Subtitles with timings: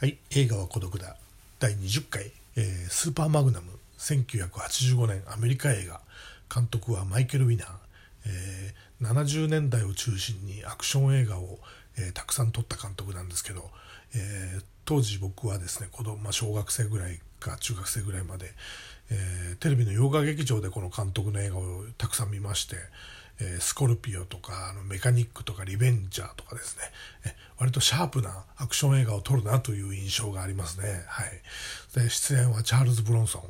[0.00, 1.14] はい、映画は孤独だ。
[1.58, 3.66] 第20回、えースーパーマグナム。
[3.98, 6.00] 1985年アメリカ映画。
[6.48, 7.68] 監督はマイケル・ウィナー、
[8.24, 11.58] えー70年代を中心にアクション映画を、
[11.98, 13.68] えーたくさん撮った監督なんですけど、
[14.14, 18.54] えー当時僕はですね子供、まあ、小学生ぐらいか中学生ぐらいまで、
[19.10, 22.76] えーテレビの洋画劇場でこの監督の映画をたくさん見まして、
[23.60, 26.76] スコルピオとかあのメカニックとかリベンジャーとかです
[27.24, 31.04] ね、割とシャープなアクション映画を撮るなという印象がありますね。
[31.08, 31.30] はい、
[31.94, 33.42] で出演はチャールズ・ブロンソン、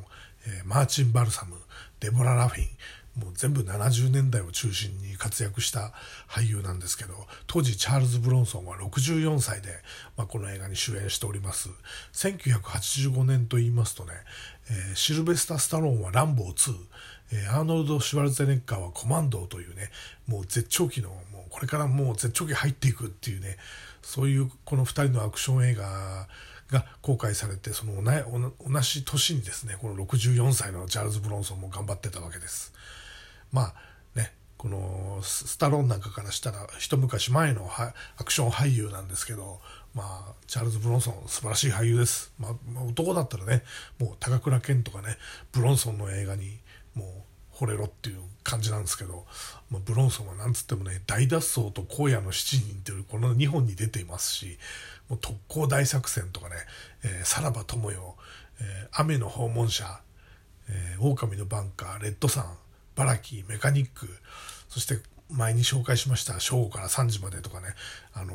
[0.65, 1.55] マーチン・バルサム
[1.99, 2.67] デボラ・ラフィン。
[3.15, 5.91] もう全部70年代を中心に活躍した
[6.29, 7.13] 俳優なんですけど
[7.45, 9.67] 当時チャールズ・ブロンソンは64歳で、
[10.15, 11.69] まあ、この映画に主演しております。
[12.13, 14.13] 1985年と言いますとね、
[14.69, 16.73] えーシルベスタ・スタローンは「ランボー2」
[17.31, 19.89] えーアーノルド・シュワルツェネッガーは「コマンドー」というね
[20.27, 23.57] もう絶頂期のもうこれからもう絶頂期入っていくっていうね
[24.01, 26.27] そういうこの2人のアクション映画
[26.71, 32.73] が公開されてその同じ年にですねこの64歳のチャールズ・ブロンソンも頑張ってたわけです。
[33.51, 33.73] まあ
[34.15, 37.69] ねこのスタローンなんかからしたら一昔前の
[38.17, 39.59] アクション俳優なんですけど、
[39.93, 43.63] まあ、チャールズ・ブロンソン素晴らしい俳優です、まあまあ男だったらね
[43.99, 45.17] もう高倉健とかね
[45.51, 46.59] ブロンソンの映画に
[46.95, 49.25] もう惚れろっていう感じなんですけど、
[49.69, 54.57] まあ、ブロンソンはなんつってもね大脱走と荒野の7人というこの2本に出ていますし
[55.09, 56.55] もう特攻大作戦とかね、
[57.03, 58.15] えーさらば友よ、
[58.59, 59.99] えー雨の訪問者
[60.69, 62.45] えー狼のバンカー、レッドサン、
[62.95, 64.07] バラキー、メカニック、
[64.69, 67.67] そして前に紹介しました正午から3時までとかね、
[68.13, 68.33] あの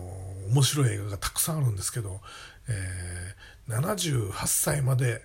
[0.49, 2.21] ー面白い映画がたくさんあるんですけど、
[2.69, 5.21] えー78歳まで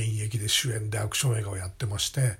[0.00, 2.38] 現役で主演でアクション映画をやってまして、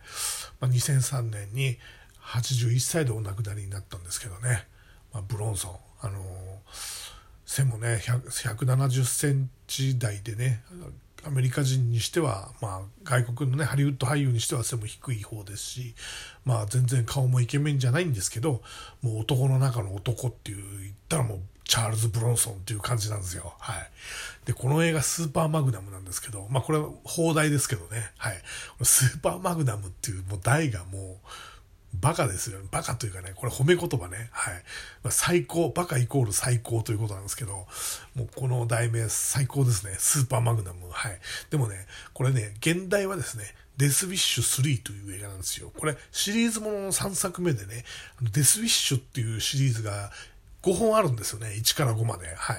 [0.61, 1.79] まあ、2003年に
[2.23, 4.67] 81歳でお亡くなりになったんですけどね、
[5.13, 10.63] まあ、ブロンソン、あのー背もね1 7 0センチ台でね
[11.25, 15.95] アメリカ人にしては、まあ、外国のねハリウッド俳優にしては背も低い方ですし、
[16.45, 18.63] まあ、全然顔もイケメンじゃないんですけど
[19.01, 23.55] もう男の中の男っていう言ったらもうチャールズ・ブロンソンっていう感じなんですよ。
[23.59, 23.91] はい、
[24.45, 28.41] でこの映画「スーパーマグナム」なんですけど、まあ、これは放題ですけどね、はい、
[28.83, 31.29] スーパーマグナムっていうもう題がもう
[32.01, 32.67] バカですよね。
[32.71, 34.29] バカというかね、これ褒め言葉ね。
[34.33, 34.55] はい。
[35.03, 37.67] まあ、最高、バカイコール最高ということなんですけど、
[38.15, 39.97] もうこの題名最高ですね。
[39.99, 40.91] スーパーマグナム。
[40.91, 41.19] はい。
[41.51, 43.45] でもね、これね、現代はですね、
[43.77, 45.71] デスウィッシュ3という映画なんですよ。
[45.77, 47.85] これシリーズものの3作目でね、
[48.23, 50.11] デスウィッシュっていうシリーズが
[50.67, 51.55] 5本あるんですよね。
[51.57, 52.27] 1から5まで。
[52.27, 52.57] はい。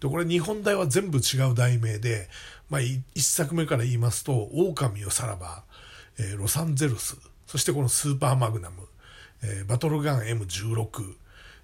[0.00, 2.28] で、これ日本題は全部違う題名で、
[2.70, 5.64] まあ、1作目から言いますと、狼をさらば、
[6.18, 7.16] えーロサンゼルス、
[7.46, 8.88] そしてこのスーパーマグナム、
[9.42, 11.14] えーバトルガン M16、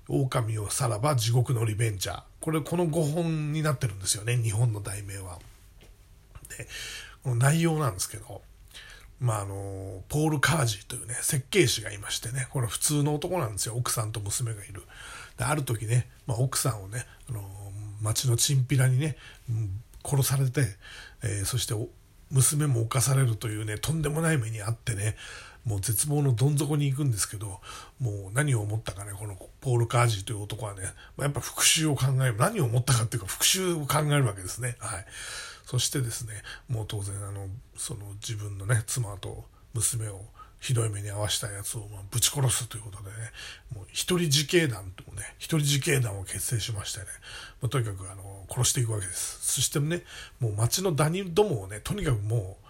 [0.09, 2.23] 狼をさらば地獄のリベンジャー。
[2.41, 5.39] これ、この5本になってるんですよね、日本の題名は。
[6.59, 6.69] で、
[7.23, 8.43] この内容なんですけど、
[9.19, 13.75] まあ、あの、ポール・カージーというね、設計士がいましてね、これ普通の男なんですよ。
[13.75, 14.83] 奥さんと娘がいる。
[15.37, 17.43] で、ある時ね、まあ、奥さんをね、あの、
[18.01, 19.17] 町のチンピラにね、
[19.49, 20.67] うん殺されて、
[21.23, 21.75] えーそして
[22.31, 25.17] 娘も犯されるというね、とんでもない目にあってね、
[25.65, 27.61] もう絶望のどん底に行くんですけど、
[28.01, 30.83] もう何を思ったかね、このポール・カージーという男はね、
[31.17, 32.37] まあやっぱ復讐を考える。
[32.37, 34.77] 何を思ったかっていうか復讐を考えるわけですね。
[34.79, 35.07] はい。
[35.65, 36.35] そしてですね、
[36.69, 39.45] もう当然あの、その自分のね、妻と
[39.75, 40.21] 娘を
[40.61, 43.17] ひどい目に遭わしたやつをまあぶち殺すということでね、
[43.75, 47.07] もう一人自警団ともね、一人自警団を結成しましてね、
[47.61, 49.55] まあ、とにかくあの、殺していくわけです。
[49.55, 50.03] そしてね、
[50.41, 52.67] もう町のダニどもをね、とにかくもう、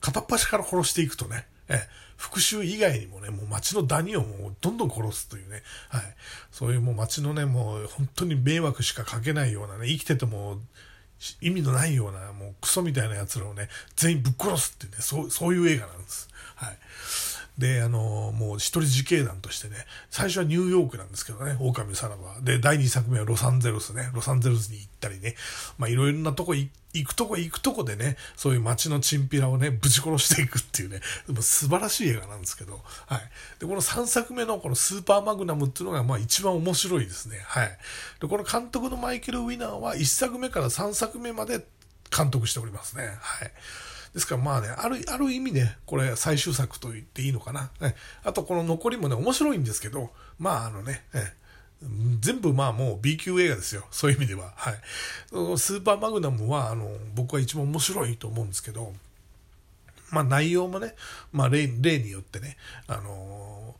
[0.00, 1.86] 片っ端から殺していくとね、え
[2.16, 6.02] 復讐以外にもね、もう街のダニをもうどんどん殺すというね、はい。
[6.50, 10.58] そういうもう街のね、もう本当に迷惑しかかけないようなね、生きてても
[11.40, 16.29] 意味のないような、もうクソみたいな奴らをね、全員ぶっ殺すっていうね、そう、そういう映画なんです。
[17.58, 19.76] で、あのもう一人自警団としてね、
[20.10, 22.40] 最初はニューヨークなんですけどね、狼さらば。
[22.42, 25.34] で、第二作目はロサンゼルスね、ロサンゼルスに行ったりね、
[25.78, 26.70] まあいろいろなとこ行
[27.06, 33.20] くとこ行くとこでね、そういう街のチンピラをね、ぶち殺していくっていうね、でも素晴らしい映画なんですけど、はい。
[33.58, 37.78] で、この3作目のこのスーパーマグナムっていうのが、まあ一番面白いですね、はい。
[38.20, 41.64] で、この監督のマイケル・ウィナーは1作目から3作目まで
[42.16, 43.52] 監督しておりますね、はい。
[44.14, 47.70] ですからまあね、ある、ある意味ね、これ最終作と言っていいのかな。
[47.80, 51.32] ね、あとこの残りもね、面白いんですけど、まああのね、え
[52.20, 53.86] 全部まあもう B 級映画ですよ。
[53.90, 54.52] そういう意味では。
[54.56, 54.74] はい。
[55.58, 58.92] スーパーマグナムは、あの、僕は一番面白いと思うんですけど、
[60.10, 60.94] まあ内容もね、
[61.32, 63.74] まあ例によってね、あの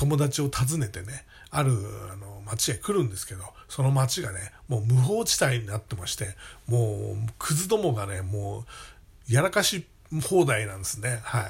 [0.00, 1.72] 友達を訪ねてねある
[2.10, 6.36] あの町へ来るんですけどその町がねもう無法地帯になってまして
[6.66, 8.64] もうクズどもがねもう
[9.30, 9.86] やらかし
[10.28, 11.20] 放題なんですね。
[11.22, 11.44] はい。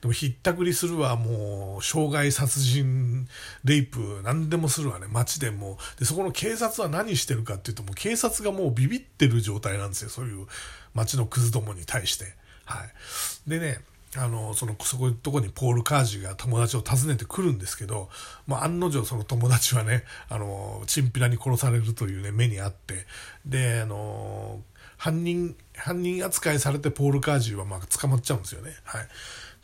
[0.00, 3.28] でもひったくりするわ、もう、傷害殺人、
[3.64, 5.76] レイプ、何でもするわね、街でも。
[5.98, 10.08] で、そこの警察は何してるかっていうと、もう警察がもうビビってる状態なんですよ。
[10.08, 10.46] そういう
[10.94, 12.34] 街のクズどもに対して。
[12.64, 13.50] はい。
[13.50, 13.80] でね、
[14.16, 18.08] あの、その、そこいうとこにポール・カージが友達を訪ねてくるんですけど、
[18.46, 23.06] まあ、案の定その友達はね、あの、チンピラに殺されるというね、目にあって、
[23.44, 24.62] で、あの、
[24.96, 28.72] 犯人、犯人扱いされてポール・カージーはまあ捕まっちゃうんですよね。
[28.84, 29.08] はい。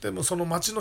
[0.02, 0.80] でもその町の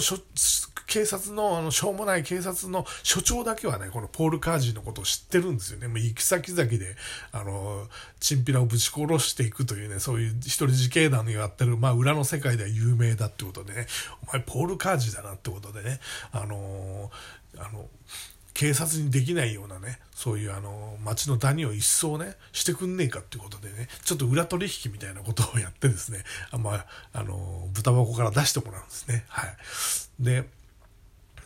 [0.87, 5.87] 警察の、あの、しょうもない警察の所長だけはね、このポール・カージーのことを知ってるんですよね。
[5.87, 6.95] もう行き先々で、
[7.31, 7.87] あの、
[8.19, 13.85] チンピラをぶち殺していくというね、そういう一人自警団のやってる、まあ裏の世界では有名だってことでね、
[14.27, 15.99] お前ポール・カージーだなってことでね、
[16.31, 17.11] あの、
[17.57, 17.87] あの、
[18.53, 29.25] 警察にできないようなね、そういうあの、街のダニを一掃ね、してくんねえかっていうことでね、ちょっと裏取引みたいなことをやってですね、あまあ、あの、豚箱から出してもらうんですね。
[29.27, 29.55] はい。
[30.19, 30.47] で、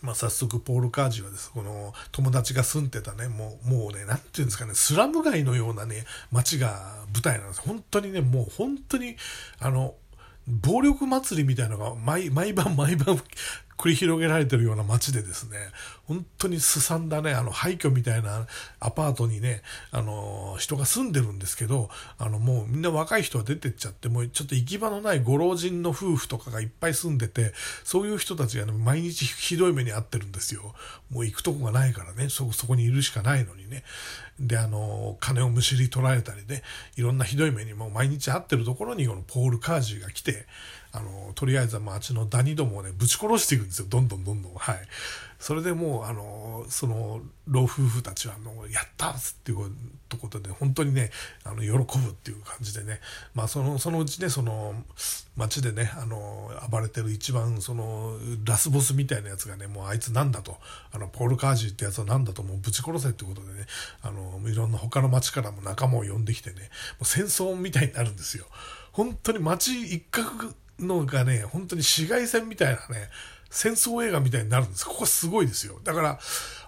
[0.02, 7.62] まあ、早速、ポール・カージはです、この友達が住んでたね、もう、もうね、なんていうんですかね、スラム街のようなね、街が舞台なんです。
[7.62, 9.16] 本当にね、もう本当に、
[9.60, 9.96] あの、
[10.48, 13.20] 暴力祭りみたいなのが毎毎晩毎晩
[13.78, 15.58] 繰り広げられてるような街でですね、
[16.06, 18.48] 本当にすさんだね、あの廃墟みたいな
[18.80, 19.62] アパートにね、
[19.92, 30.74] あの、人が住んでるんですけど、あのもうみんな若い人は出てっちゃって、もうちょっと行き場のないご老人の夫婦とかがいっぱい住んでて、そういう人たちがね、毎日ひどい目に遭ってるんですよ。
[31.10, 33.84] もう行くとこがないからね、そ、そこにいるしかないのにね。
[34.40, 36.62] で、あの、金をむしり取られたりね、
[36.98, 40.46] いろんなひどい目にもう毎日会ってるところに、このポール・カージーが来て、
[40.96, 43.88] あの、とりあえずは町のダニどもをね、ぶち殺していくんですよ。
[43.90, 44.54] どんどんどんどん。
[44.56, 44.78] はい。
[45.38, 49.14] それでもう、あの、その、老夫婦たちは、あの、やったっ
[49.44, 49.58] ていう
[50.18, 51.12] ことで、本当にね、
[51.44, 53.02] あの、喜ぶっていう感じでね、
[53.34, 54.74] まあ、その、そのうちね、その、
[55.36, 60.58] 町でね、あの、暴れてる一番、その、ラスボスみたいなやつがね、もうあいつなんだと、
[60.94, 63.66] あの、ポール・カージーってやつはなんだと、もうぶち殺せってことでね、
[64.02, 66.68] あの、いろんな他の町からも仲間を呼んできてね、も
[67.02, 68.46] う戦争みたいになるんですよ。
[68.94, 73.10] 本当に町一角のがね、本当に市街戦みたいなね、
[73.50, 74.86] 戦争映画みたいになるんです。
[74.86, 75.80] ここすごいですよ。
[75.84, 76.20] だから、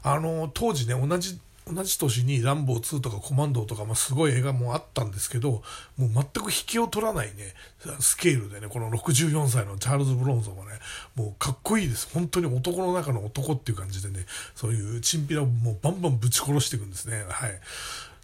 [0.04, 1.40] あの、当時ね、同じ、
[1.70, 5.64] 同じ年にランボー2とかコマンドとか、まあ、すごい映画もあったんですけど、
[5.98, 7.54] もう全く引きを取らないね、
[8.00, 10.72] スケールでね、この64歳のチャールズ・ブロンソンはね、
[11.16, 12.08] もうかっこいいです。
[12.14, 14.26] 本当に男の中の男っていう感じでね、
[14.56, 17.26] そういうチンピラをもうバンバンぶち殺していくんですね。
[17.28, 17.60] はい。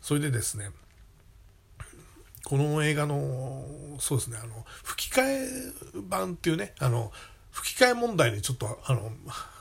[0.01, 0.69] それでですね、
[2.45, 3.65] この映画の、
[3.99, 5.47] そうですね、あの、吹き替え
[5.95, 7.11] 版っていうね、あの、
[7.51, 9.11] 吹き替え問題にちょっと、あの、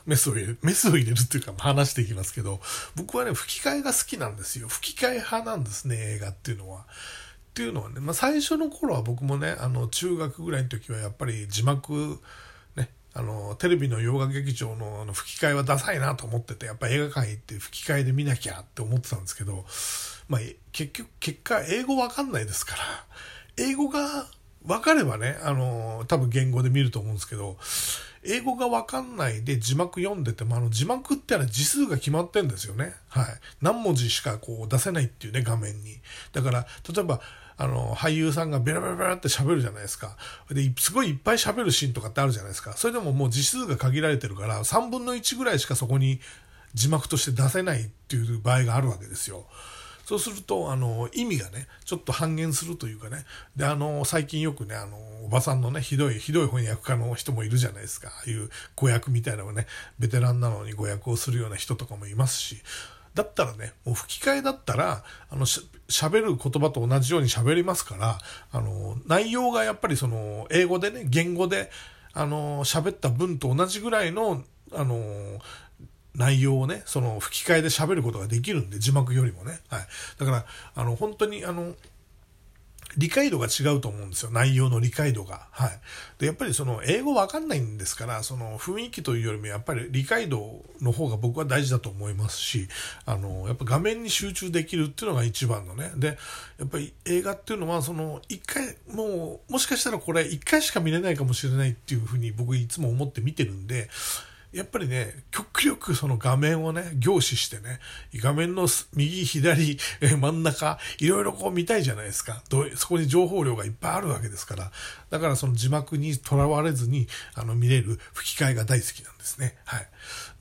[0.05, 2.59] メスを入れる、 メスを入れるっていうか話していきますけど、
[2.95, 4.67] 僕はね、吹き替えが好きなんですよ。
[4.67, 6.81] 吹き替え派なんですね、映画っていうのは。
[6.81, 6.85] っ
[7.53, 12.19] ていうのはね、まあ最初の頃は僕もね、あの、中学ぐらいの時はやっぱり字幕、
[13.15, 19.65] あの、テレビの洋画劇場のあの吹き替えはダサいなと思ってて、やっぱ映画館行って吹き替えで見なきゃって思ってたんですけど、
[20.27, 22.83] まあ、結局、結果、英語わかんないですから、
[23.57, 24.27] 英語が
[24.65, 27.57] わかればね、あの、多分言語で見ると思うんですけど、
[28.25, 32.93] 英語がわかんないで字幕読んでても、あの字幕ってあれ字数が決まってんですよね。
[33.09, 33.25] はい。
[33.61, 35.99] 何文字しかこう出せないっていうね、画面に。
[36.31, 37.19] だから、例えば、
[37.57, 40.17] あの、俳優さんがベラベラベラって喋るじゃないですか。
[40.49, 42.73] で、すごいいっぱい喋るシーンとかってあるじゃないですか。
[42.73, 46.19] それでももう字数が限られてるから、3分の1ぐらいしかそこに
[46.73, 49.45] 字幕として出せないっていう場合があるわけですよ。
[50.05, 53.25] そうすると、あの、意味がね、ちょっと半減するというかね。
[53.55, 58.09] で、あの、最近よくね、あの、おばさんのね、ひどい、ひどい翻訳家の人もいるじゃないですか。
[58.09, 59.65] ああいう語訳みたいなのね、
[59.99, 62.61] ベテランなのに語訳をするような人とかもいますし、
[63.13, 68.17] だったらね、もう吹き替えだったら、あの、喋る言葉と同じように喋りますから、
[68.51, 71.69] あの、内容がやっぱりその、英語でね、言語で、
[72.13, 75.39] あの、喋った文と同じぐらいの、あの、
[76.15, 79.59] 内容をね、その吹き替えで喋ることができるんで、字幕よりもね。
[79.69, 79.87] はい。
[80.19, 81.73] だから、あの、本当に、あの、
[82.97, 84.31] 理解度が違うと思うんですよ。
[84.31, 85.47] 内容の理解度が。
[85.51, 85.79] はい。
[86.19, 92.67] で、やっぱりその、英語わかんないんですから、その雰囲気というよりも、やっぱり理解度の方が僕は大事だと思いますし、
[93.05, 95.91] あの、やっぱ画面に集中できるっていうのが一番のね。
[95.95, 96.17] で、
[96.59, 103.89] やっぱり映画っていうのは、その、一回、もう、もしかしたらこれ一回しか見れないかもしれないっていうふうに僕いつも思って見てるんで、
[104.53, 107.79] やっぱりね、極力その画面をね、凝視してね、
[108.15, 112.43] 画面の右、左、真ん中、いろいろこう見たいじゃないですか。
[112.75, 114.71] そこに情報量がいっぱいあるわけですから。
[115.09, 119.57] だからその字幕にとらわれずに、あの、見れる吹き替えが大好きなんですね。
[119.65, 119.87] はい。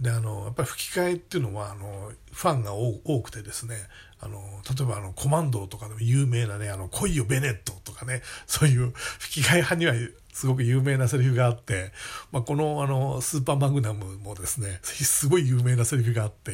[0.01, 3.77] で、あの、やっぱり吹き替えっていうのは、あの、ファンが多くてですね、
[4.25, 9.95] あの、例えばあの、コマンドとかでも有名なね、あの、恋よベネットとかね、そういう吹き替え派には
[10.33, 11.93] すごく有名なセリフがあって、
[12.33, 16.53] まあ、このあの、スーパーマグナムもですね、すごい有名なセリフがあって、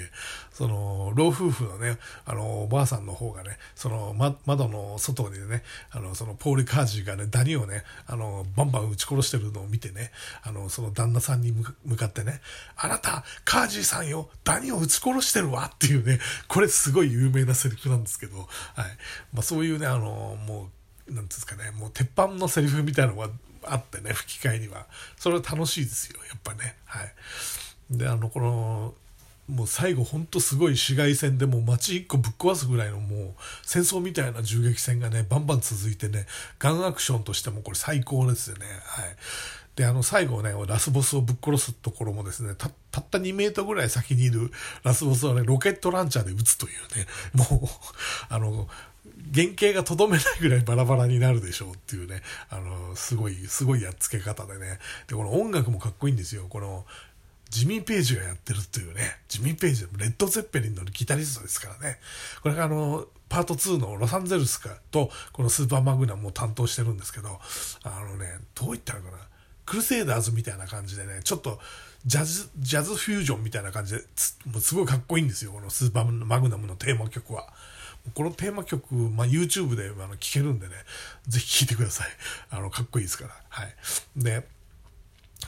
[0.52, 10.10] その、老夫婦のね、あの、おばあさんの方がね、その、ま、窓の外でね、あの、その、ポール・カージーがね、ダニをね、あの、バンバン撃ち殺してるのを見てね、
[10.42, 11.52] あの、その旦那さんに
[11.84, 12.40] 向かってね、
[12.76, 16.18] あなた、カージーさんよ、ダニを撃ち殺してるわっていうね、
[16.48, 18.48] これすごい有名なセリフなんですけど、はい。
[19.32, 20.70] まあ、そういうね、あの、も
[21.08, 23.30] う、なんですかね、もう鉄板のセリフみたいなのが
[23.64, 24.86] あってね、吹き替えには。
[25.16, 26.76] それは楽しいですよ、やっぱね。
[26.86, 27.12] はい。
[27.90, 28.94] で、あの、この、
[29.48, 36.26] もう最後ほんとすごい市街戦でもう街一個ぶっ壊すぐらいのもう戦争みたいな銃撃戦がね、バンバン続いてね、
[36.58, 38.66] ガンアクションとしてもこれ最高ですよね。
[38.84, 39.16] はい。
[39.74, 42.72] で、あの最後ね、ラスボスをぶっ殺すところもですね、たっ
[43.10, 44.50] た2メートルぐらい先にいる
[44.82, 47.68] ラスボスをね、ロケットランチャーで撃つというね、もう、
[48.28, 48.68] あの、
[49.34, 54.78] 原型がとどめないぐらいバラバラになるでしょうっていうね、あの、すごい、すごいやっつけ方でね。
[55.06, 56.46] で、この音楽もかっこいいんですよ。
[56.48, 56.86] この、
[57.50, 61.98] ジミー・ページがやってるっていうね、ジミー・ページレッド・ゼッペリンのギタリストですからね。
[62.42, 67.40] これがあの、パート2のロサンゼルスかと、このスーパーマグナムを担当してるんですけど、
[67.82, 69.18] あのね、どう言ったらかな。
[69.64, 71.58] クルセイダーズみたいな感じでね、ちょっと
[72.06, 74.00] ジャズ、ジャズフュージョンみたいな感じで、
[74.46, 77.52] もうすごいかっこいいんですよ、このスーパーマグナムのテーマ曲は。
[78.14, 80.74] このテーマ曲、まあ、YouTube であの聴けるんでね、
[81.26, 82.08] ぜひ聴いてください。
[82.50, 83.34] あの、かっこいいですから。
[83.48, 83.74] はい。
[84.16, 84.46] で、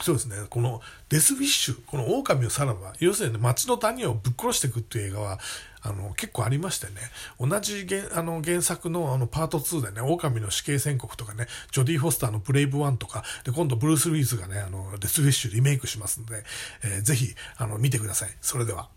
[0.03, 5.39] そうですね、このデス・フィッシュ、この狼をさらば、要するに、街の谷をぶっ殺していくっていう映画は、
[5.83, 6.93] あの、結構ありましてね、
[7.39, 16.45] 同じ原あの原作のあのパート2でね、狼の死刑宣告とかね、ジョディ・フォスターのブレイブ1とか、で、今度ブルース・ウィーズがね、あの、デス・フィッシュリメイクしますので、
[16.85, 18.31] えー、ぜひ、あの、見てください。
[18.41, 18.89] それでは。